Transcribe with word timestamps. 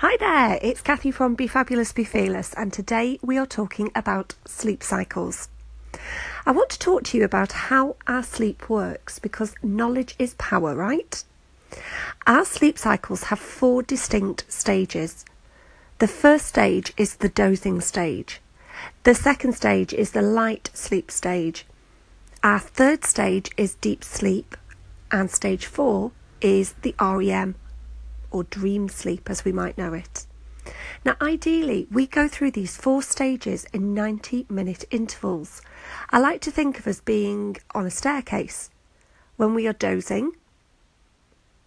Hi 0.00 0.18
there, 0.18 0.58
it's 0.60 0.82
Kathy 0.82 1.10
from 1.10 1.36
Be 1.36 1.46
Fabulous, 1.46 1.90
Be 1.90 2.04
Fearless, 2.04 2.52
and 2.52 2.70
today 2.70 3.18
we 3.22 3.38
are 3.38 3.46
talking 3.46 3.90
about 3.94 4.34
sleep 4.44 4.82
cycles. 4.82 5.48
I 6.44 6.50
want 6.50 6.68
to 6.68 6.78
talk 6.78 7.04
to 7.04 7.16
you 7.16 7.24
about 7.24 7.52
how 7.52 7.96
our 8.06 8.22
sleep 8.22 8.68
works 8.68 9.18
because 9.18 9.54
knowledge 9.62 10.14
is 10.18 10.34
power, 10.34 10.74
right? 10.74 11.24
Our 12.26 12.44
sleep 12.44 12.76
cycles 12.76 13.24
have 13.24 13.38
four 13.38 13.82
distinct 13.82 14.44
stages. 14.52 15.24
The 15.98 16.08
first 16.08 16.44
stage 16.44 16.92
is 16.98 17.14
the 17.14 17.30
dozing 17.30 17.80
stage, 17.80 18.42
the 19.04 19.14
second 19.14 19.54
stage 19.54 19.94
is 19.94 20.10
the 20.10 20.20
light 20.20 20.68
sleep 20.74 21.10
stage, 21.10 21.64
our 22.42 22.58
third 22.60 23.06
stage 23.06 23.50
is 23.56 23.76
deep 23.76 24.04
sleep, 24.04 24.58
and 25.10 25.30
stage 25.30 25.64
four 25.64 26.12
is 26.42 26.74
the 26.82 26.94
REM 27.00 27.54
or 28.36 28.44
dream 28.44 28.86
sleep 28.86 29.30
as 29.30 29.46
we 29.46 29.52
might 29.52 29.78
know 29.78 29.94
it. 29.94 30.26
Now, 31.06 31.16
ideally, 31.22 31.86
we 31.90 32.06
go 32.06 32.28
through 32.28 32.50
these 32.50 32.76
four 32.76 33.02
stages 33.02 33.64
in 33.72 33.94
90 33.94 34.46
minute 34.50 34.84
intervals. 34.90 35.62
I 36.10 36.18
like 36.18 36.42
to 36.42 36.50
think 36.50 36.78
of 36.78 36.86
us 36.86 37.00
being 37.00 37.56
on 37.74 37.86
a 37.86 37.90
staircase. 37.90 38.68
When 39.36 39.54
we 39.54 39.66
are 39.66 39.72
dozing, 39.72 40.32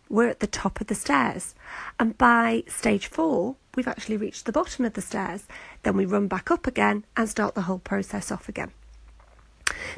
we're 0.09 0.27
at 0.27 0.41
the 0.41 0.47
top 0.47 0.79
of 0.79 0.87
the 0.87 0.95
stairs, 0.95 1.55
and 1.99 2.17
by 2.17 2.63
stage 2.67 3.07
four, 3.07 3.55
we've 3.75 3.87
actually 3.87 4.17
reached 4.17 4.45
the 4.45 4.51
bottom 4.51 4.85
of 4.85 4.93
the 4.93 5.01
stairs. 5.01 5.47
Then 5.83 5.97
we 5.97 6.05
run 6.05 6.27
back 6.27 6.51
up 6.51 6.67
again 6.67 7.03
and 7.17 7.27
start 7.27 7.55
the 7.55 7.63
whole 7.63 7.79
process 7.79 8.31
off 8.31 8.47
again. 8.47 8.71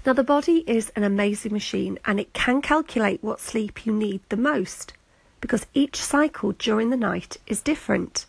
Now, 0.06 0.14
the 0.14 0.24
body 0.24 0.64
is 0.68 0.92
an 0.96 1.04
amazing 1.04 1.52
machine 1.52 2.00
and 2.06 2.20
it 2.20 2.34
can 2.34 2.62
calculate 2.62 3.24
what 3.24 3.40
sleep 3.42 3.86
you 3.86 3.94
need 3.94 4.22
the 4.30 4.38
most 4.38 4.94
because 5.42 5.66
each 5.74 5.98
cycle 5.98 6.54
during 6.54 6.90
the 6.90 6.98
night 6.98 7.38
is 7.48 7.62
different. 7.62 8.26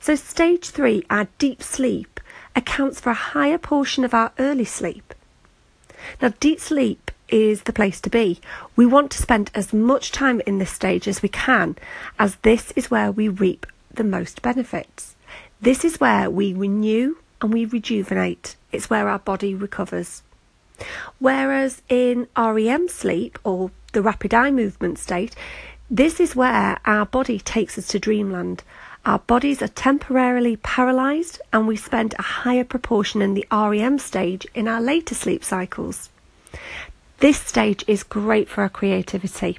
So, 0.00 0.14
stage 0.14 0.70
three, 0.70 1.04
our 1.08 1.28
deep 1.38 1.62
sleep, 1.62 2.20
accounts 2.54 3.00
for 3.00 3.10
a 3.10 3.14
higher 3.14 3.58
portion 3.58 4.04
of 4.04 4.14
our 4.14 4.32
early 4.38 4.64
sleep. 4.64 5.14
Now, 6.20 6.34
deep 6.40 6.60
sleep 6.60 7.10
is 7.28 7.62
the 7.62 7.72
place 7.72 8.00
to 8.02 8.10
be. 8.10 8.40
We 8.76 8.84
want 8.84 9.10
to 9.12 9.22
spend 9.22 9.50
as 9.54 9.72
much 9.72 10.12
time 10.12 10.42
in 10.46 10.58
this 10.58 10.70
stage 10.70 11.08
as 11.08 11.22
we 11.22 11.28
can, 11.28 11.76
as 12.18 12.36
this 12.36 12.72
is 12.72 12.90
where 12.90 13.10
we 13.10 13.28
reap 13.28 13.66
the 13.90 14.04
most 14.04 14.42
benefits. 14.42 15.14
This 15.60 15.84
is 15.84 16.00
where 16.00 16.28
we 16.28 16.52
renew 16.52 17.16
and 17.40 17.52
we 17.52 17.64
rejuvenate. 17.64 18.56
It's 18.70 18.90
where 18.90 19.08
our 19.08 19.18
body 19.18 19.54
recovers. 19.54 20.22
Whereas 21.18 21.82
in 21.88 22.28
REM 22.36 22.88
sleep 22.88 23.38
or 23.44 23.70
the 23.92 24.02
rapid 24.02 24.34
eye 24.34 24.50
movement 24.50 24.98
state, 24.98 25.34
this 25.92 26.18
is 26.18 26.34
where 26.34 26.78
our 26.86 27.04
body 27.04 27.38
takes 27.38 27.76
us 27.76 27.86
to 27.88 27.98
dreamland. 27.98 28.64
Our 29.04 29.18
bodies 29.18 29.60
are 29.60 29.68
temporarily 29.68 30.56
paralyzed, 30.56 31.38
and 31.52 31.68
we 31.68 31.76
spend 31.76 32.14
a 32.14 32.22
higher 32.22 32.64
proportion 32.64 33.20
in 33.20 33.34
the 33.34 33.46
REM 33.52 33.98
stage 33.98 34.46
in 34.54 34.68
our 34.68 34.80
later 34.80 35.14
sleep 35.14 35.44
cycles. 35.44 36.08
This 37.18 37.38
stage 37.38 37.84
is 37.86 38.04
great 38.04 38.48
for 38.48 38.62
our 38.62 38.70
creativity. 38.70 39.58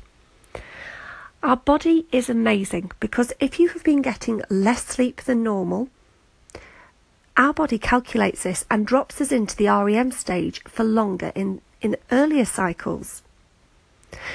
Our 1.43 1.57
body 1.57 2.07
is 2.11 2.31
amazing 2.31 2.93
because 2.99 3.31
if 3.39 3.59
you 3.59 3.67
have 3.69 3.83
been 3.83 4.01
getting 4.01 4.41
less 4.49 4.85
sleep 4.85 5.21
than 5.21 5.43
normal, 5.43 5.89
our 7.37 7.53
body 7.53 7.77
calculates 7.77 8.41
this 8.41 8.65
and 8.71 8.87
drops 8.87 9.21
us 9.21 9.31
into 9.31 9.55
the 9.55 9.67
REM 9.67 10.11
stage 10.11 10.63
for 10.63 10.83
longer 10.83 11.31
in, 11.35 11.61
in 11.79 11.95
earlier 12.11 12.45
cycles. 12.45 13.21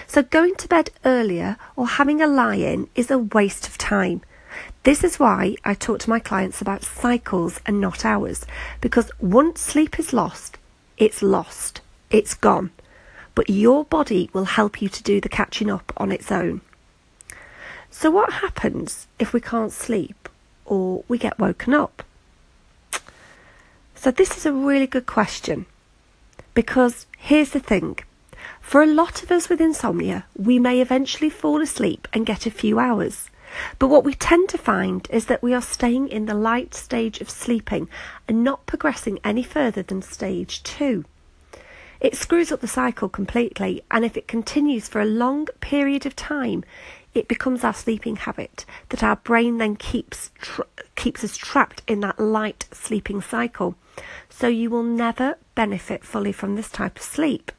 So, 0.07 0.23
going 0.23 0.55
to 0.57 0.69
bed 0.69 0.91
earlier 1.05 1.57
or 1.77 1.87
having 1.87 2.21
a 2.21 2.27
lie 2.27 2.57
in 2.57 2.89
is 2.95 3.11
a 3.11 3.19
waste 3.19 3.69
of 3.69 3.79
time. 3.79 4.23
This 4.83 5.05
is 5.05 5.19
why 5.19 5.57
I 5.65 5.75
talk 5.75 6.01
to 6.01 6.11
my 6.11 6.19
clients 6.19 6.61
about 6.61 6.83
cycles 6.83 7.61
and 7.67 7.81
not 7.81 8.05
hours, 8.05 8.47
because 8.81 9.11
once 9.21 9.61
sleep 9.61 9.99
is 9.99 10.13
lost, 10.13 10.59
it's 10.97 11.23
lost, 11.23 11.81
it's 12.11 12.35
gone. 12.35 12.71
But 13.35 13.51
your 13.51 13.85
body 13.85 14.31
will 14.33 14.47
help 14.47 14.83
you 14.83 14.89
to 14.89 15.03
do 15.03 15.21
the 15.21 15.29
catching 15.29 15.71
up 15.71 15.93
on 15.97 16.11
its 16.11 16.33
own. 16.33 16.61
So, 17.91 18.11
what 18.11 18.35
happens 18.35 19.07
if 19.19 19.33
we 19.33 19.41
can't 19.41 19.73
sleep 19.73 20.29
or 20.65 21.05
we 21.09 21.19
get 21.19 21.39
woken 21.39 21.75
up? 21.75 22.03
So, 23.95 24.11
this 24.11 24.37
is 24.37 24.47
a 24.47 24.53
really 24.53 24.87
good 24.87 25.07
question 25.07 25.67
because 26.55 27.07
here's 27.19 27.51
the 27.51 27.61
thing 27.61 27.99
for 28.69 28.83
a 28.83 28.87
lot 28.87 29.23
of 29.23 29.33
us 29.33 29.49
with 29.49 29.63
insomnia, 29.63 30.27
we 30.37 30.59
may 30.59 30.83
eventually 30.83 31.31
fall 31.31 31.63
asleep 31.63 32.07
and 32.13 32.27
get 32.27 32.45
a 32.45 32.51
few 32.51 32.79
hours. 32.79 33.31
But 33.79 33.89
what 33.89 34.05
we 34.05 34.13
tend 34.13 34.51
to 34.51 34.59
find 34.59 35.09
is 35.09 35.25
that 35.25 35.43
we 35.43 35.55
are 35.55 35.63
staying 35.63 36.09
in 36.09 36.27
the 36.27 36.35
light 36.35 36.75
stage 36.75 37.23
of 37.23 37.31
sleeping 37.31 37.89
and 38.29 38.45
not 38.45 38.67
progressing 38.67 39.21
any 39.25 39.43
further 39.43 39.81
than 39.81 40.03
stage 40.03 40.63
two. 40.65 41.07
It 41.99 42.15
screws 42.15 42.53
up 42.53 42.61
the 42.61 42.69
cycle 42.69 43.09
completely, 43.09 43.81
and 43.91 44.05
if 44.05 44.19
it 44.19 44.29
continues 44.29 44.87
for 44.87 45.01
a 45.01 45.07
long 45.07 45.47
period 45.61 46.05
of 46.05 46.15
time, 46.15 46.63
it 47.15 47.27
becomes 47.27 47.65
our 47.65 47.73
sleeping 47.73 48.17
habit 48.17 48.67
that 48.91 49.03
our 49.03 49.17
brain 49.17 49.57
then 49.57 49.77
keeps 49.77 50.31
tra- 50.43 50.67
keeps 50.95 51.25
us 51.25 51.39
trapped 51.39 51.81
in 51.89 52.01
that 52.01 52.21
light 52.21 52.67
sleeping 52.71 53.23
cycle. 53.23 53.77
So 54.29 54.47
you 54.47 54.69
will 54.69 54.83
never 54.83 55.39
benefit 55.55 56.05
fully 56.05 56.33
from 56.33 56.55
this 56.55 56.69
type 56.69 56.99
of 56.99 57.03
sleep. 57.03 57.51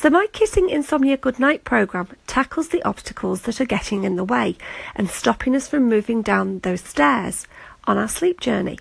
So, 0.00 0.10
my 0.10 0.28
Kissing 0.32 0.70
Insomnia 0.70 1.16
Goodnight 1.16 1.64
program 1.64 2.06
tackles 2.28 2.68
the 2.68 2.84
obstacles 2.84 3.42
that 3.42 3.60
are 3.60 3.64
getting 3.64 4.04
in 4.04 4.14
the 4.14 4.22
way 4.22 4.56
and 4.94 5.10
stopping 5.10 5.56
us 5.56 5.66
from 5.66 5.88
moving 5.88 6.22
down 6.22 6.60
those 6.60 6.82
stairs 6.82 7.48
on 7.82 7.98
our 7.98 8.06
sleep 8.06 8.38
journey. 8.38 8.78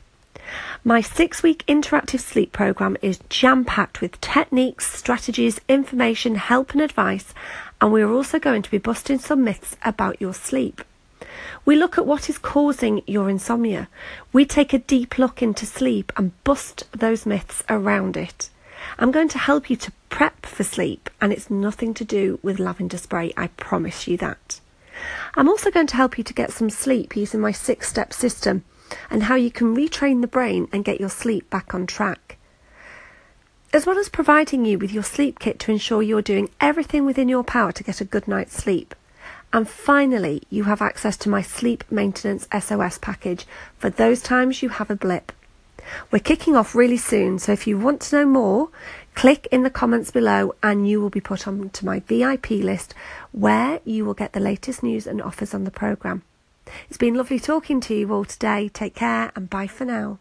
My 0.83 1.01
six 1.01 1.41
week 1.41 1.66
interactive 1.67 2.19
sleep 2.19 2.51
program 2.51 2.97
is 3.01 3.17
jam 3.29 3.66
packed 3.66 4.00
with 4.00 4.22
techniques, 4.22 4.95
strategies, 4.95 5.59
information, 5.67 6.35
help, 6.35 6.73
and 6.73 6.83
advice, 6.83 7.34
and 7.81 7.91
we 7.91 8.03
are 8.03 8.11
also 8.11 8.38
going 8.38 8.61
to 8.61 8.69
be 8.69 8.78
busting 8.78 9.17
some 9.17 9.44
myths 9.44 9.75
about 9.84 10.22
your 10.22 10.35
sleep. 10.35 10.84
We 11.66 11.75
look 11.75 11.97
at 11.97 12.05
what 12.05 12.29
is 12.29 12.38
causing 12.38 13.01
your 13.07 13.28
insomnia. 13.28 13.88
We 14.34 14.45
take 14.45 14.72
a 14.72 14.78
deep 14.78 15.17
look 15.17 15.41
into 15.41 15.66
sleep 15.66 16.13
and 16.16 16.31
bust 16.44 16.84
those 16.91 17.25
myths 17.25 17.63
around 17.67 18.16
it. 18.17 18.51
I'm 18.99 19.11
going 19.11 19.29
to 19.29 19.39
help 19.39 19.69
you 19.69 19.75
to 19.78 19.91
prep 20.09 20.45
for 20.45 20.63
sleep, 20.63 21.09
and 21.22 21.31
it's 21.31 21.50
nothing 21.50 21.94
to 21.95 22.06
do 22.06 22.40
with 22.41 22.59
lavender 22.59 22.97
spray, 22.97 23.34
I 23.38 23.47
promise 23.47 24.07
you 24.07 24.18
that. 24.18 24.59
I'm 25.35 25.47
also 25.47 25.69
going 25.69 25.88
to 25.88 25.95
help 25.95 26.18
you 26.18 26.23
to 26.23 26.34
get 26.34 26.51
some 26.51 26.69
sleep 26.69 27.16
using 27.16 27.40
my 27.40 27.51
six 27.51 27.90
step 27.90 28.13
system 28.13 28.63
and 29.09 29.23
how 29.23 29.35
you 29.35 29.51
can 29.51 29.75
retrain 29.75 30.22
the 30.22 30.28
brain 30.28 30.67
and 30.72 30.85
get 30.85 31.00
your 31.00 31.09
sleep 31.09 31.50
back 31.50 31.73
on 31.73 31.85
track. 31.85 32.38
As 33.73 33.85
well 33.85 33.97
as 33.97 34.09
providing 34.09 34.66
you 34.66 34.79
with 34.79 34.94
your 34.94 35.03
sleep 35.03 35.40
kit 35.40 35.59
to 35.59 35.72
ensure 35.72 36.01
you're 36.01 36.22
doing 36.22 36.50
everything 36.62 37.06
within 37.06 37.29
your 37.29 37.44
power 37.44 37.72
to 37.73 37.84
get 37.84 38.01
a 38.01 38.06
good 38.06 38.28
night's 38.28 38.56
sleep. 38.56 38.96
And 39.53 39.67
finally, 39.67 40.44
you 40.50 40.63
have 40.63 40.81
access 40.81 41.17
to 41.17 41.29
my 41.29 41.41
sleep 41.41 41.84
maintenance 41.91 42.47
SOS 42.57 42.97
package 42.97 43.46
for 43.78 43.90
those 43.90 44.22
times 44.22 44.62
you 44.62 44.69
have 44.69 44.90
a 44.90 44.96
blip. 44.96 45.31
We're 46.12 46.20
kicking 46.20 46.56
off 46.56 46.75
really 46.75 46.98
soon, 46.98 47.40
so 47.40 47.52
if 47.52 47.68
you 47.68 47.78
want 47.78 48.02
to 48.02 48.16
know 48.18 48.25
more, 48.25 48.70
click 49.16 49.48
in 49.52 49.64
the 49.64 49.70
comments 49.70 50.12
below 50.12 50.53
and 50.62 50.88
you 50.88 51.02
will 51.02 51.09
be 51.09 51.22
put 51.22 51.48
onto 51.48 51.86
my 51.86 52.00
VIP 52.02 52.52
list 52.52 52.94
where 53.31 53.80
you 53.84 54.06
will 54.06 54.14
get 54.14 54.34
the 54.34 54.40
latest 54.40 54.84
news 54.84 55.08
and 55.08 55.22
offers 55.22 55.53
on 55.53 55.64
the 55.64 55.72
programme. 55.72 56.24
It's 56.90 56.97
been 56.97 57.16
lovely 57.16 57.40
talking 57.40 57.80
to 57.81 57.96
you 57.96 58.14
all 58.14 58.26
today. 58.26 58.70
Take 58.70 58.96
care 58.96 59.31
and 59.36 59.50
bye 59.50 59.68
for 59.68 59.86
now. 59.86 60.20